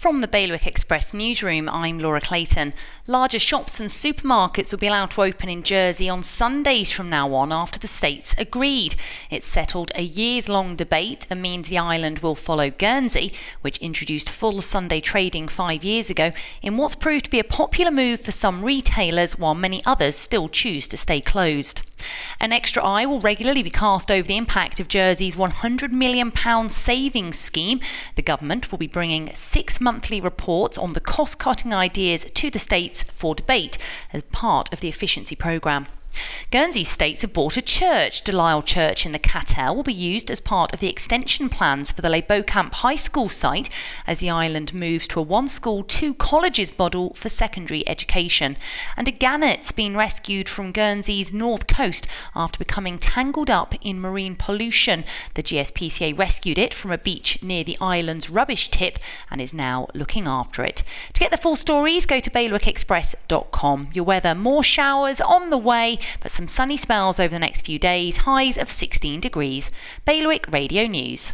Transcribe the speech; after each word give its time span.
From 0.00 0.20
the 0.20 0.28
Bailiwick 0.28 0.66
Express 0.66 1.12
newsroom, 1.12 1.68
I'm 1.68 1.98
Laura 1.98 2.22
Clayton. 2.22 2.72
Larger 3.06 3.38
shops 3.38 3.80
and 3.80 3.90
supermarkets 3.90 4.72
will 4.72 4.78
be 4.78 4.86
allowed 4.86 5.10
to 5.10 5.20
open 5.20 5.50
in 5.50 5.62
Jersey 5.62 6.08
on 6.08 6.22
Sundays 6.22 6.90
from 6.90 7.10
now 7.10 7.34
on 7.34 7.52
after 7.52 7.78
the 7.78 7.86
states 7.86 8.34
agreed. 8.38 8.94
It 9.28 9.44
settled 9.44 9.92
a 9.94 10.02
years 10.02 10.48
long 10.48 10.74
debate 10.74 11.26
and 11.28 11.42
means 11.42 11.68
the 11.68 11.76
island 11.76 12.20
will 12.20 12.34
follow 12.34 12.70
Guernsey, 12.70 13.34
which 13.60 13.76
introduced 13.76 14.30
full 14.30 14.62
Sunday 14.62 15.02
trading 15.02 15.48
five 15.48 15.84
years 15.84 16.08
ago, 16.08 16.32
in 16.62 16.78
what's 16.78 16.94
proved 16.94 17.26
to 17.26 17.30
be 17.30 17.38
a 17.38 17.44
popular 17.44 17.90
move 17.90 18.22
for 18.22 18.32
some 18.32 18.64
retailers 18.64 19.38
while 19.38 19.54
many 19.54 19.84
others 19.84 20.16
still 20.16 20.48
choose 20.48 20.88
to 20.88 20.96
stay 20.96 21.20
closed. 21.20 21.82
An 22.40 22.52
extra 22.52 22.82
eye 22.82 23.06
will 23.06 23.20
regularly 23.20 23.62
be 23.62 23.70
cast 23.70 24.10
over 24.10 24.26
the 24.26 24.36
impact 24.36 24.80
of 24.80 24.88
Jersey's 24.88 25.34
£100 25.34 25.92
million 25.92 26.32
savings 26.70 27.38
scheme. 27.38 27.80
The 28.16 28.22
government 28.22 28.70
will 28.70 28.78
be 28.78 28.86
bringing 28.86 29.34
six 29.34 29.80
monthly 29.80 30.20
reports 30.20 30.78
on 30.78 30.92
the 30.92 31.00
cost 31.00 31.38
cutting 31.38 31.74
ideas 31.74 32.24
to 32.24 32.50
the 32.50 32.58
states 32.58 33.02
for 33.02 33.34
debate 33.34 33.78
as 34.12 34.22
part 34.22 34.72
of 34.72 34.80
the 34.80 34.88
efficiency 34.88 35.36
programme. 35.36 35.86
Guernsey 36.50 36.82
states 36.82 37.22
have 37.22 37.32
bought 37.32 37.56
a 37.56 37.62
church. 37.62 38.24
Delisle 38.24 38.62
Church 38.62 39.06
in 39.06 39.12
the 39.12 39.20
Catel 39.20 39.76
will 39.76 39.84
be 39.84 39.92
used 39.92 40.32
as 40.32 40.40
part 40.40 40.72
of 40.74 40.80
the 40.80 40.88
extension 40.88 41.48
plans 41.48 41.92
for 41.92 42.02
the 42.02 42.08
Les 42.08 42.22
Beaucamps 42.22 42.74
High 42.74 42.96
School 42.96 43.28
site 43.28 43.70
as 44.04 44.18
the 44.18 44.30
island 44.30 44.74
moves 44.74 45.06
to 45.08 45.20
a 45.20 45.22
one 45.22 45.46
school, 45.46 45.84
two 45.84 46.12
colleges 46.12 46.76
model 46.76 47.14
for 47.14 47.28
secondary 47.28 47.88
education. 47.88 48.56
And 48.96 49.06
a 49.06 49.12
gannet's 49.12 49.70
been 49.70 49.96
rescued 49.96 50.48
from 50.48 50.72
Guernsey's 50.72 51.32
north 51.32 51.68
coast 51.68 52.08
after 52.34 52.58
becoming 52.58 52.98
tangled 52.98 53.48
up 53.48 53.76
in 53.80 54.00
marine 54.00 54.34
pollution. 54.34 55.04
The 55.34 55.44
GSPCA 55.44 56.18
rescued 56.18 56.58
it 56.58 56.74
from 56.74 56.90
a 56.90 56.98
beach 56.98 57.40
near 57.44 57.62
the 57.62 57.78
island's 57.80 58.28
rubbish 58.28 58.70
tip 58.70 58.98
and 59.30 59.40
is 59.40 59.54
now 59.54 59.86
looking 59.94 60.26
after 60.26 60.64
it. 60.64 60.82
To 61.12 61.20
get 61.20 61.30
the 61.30 61.36
full 61.36 61.54
stories, 61.54 62.06
go 62.06 62.18
to 62.18 62.30
bailiwickexpress.com. 62.30 63.90
Your 63.92 64.04
weather, 64.04 64.34
more 64.34 64.64
showers 64.64 65.20
on 65.20 65.50
the 65.50 65.58
way 65.58 65.98
but 66.20 66.30
some 66.30 66.48
sunny 66.48 66.76
spells 66.76 67.20
over 67.20 67.34
the 67.34 67.38
next 67.38 67.66
few 67.66 67.78
days, 67.78 68.18
highs 68.18 68.56
of 68.56 68.70
16 68.70 69.20
degrees. 69.20 69.70
Bailiwick 70.04 70.46
Radio 70.50 70.86
News. 70.86 71.28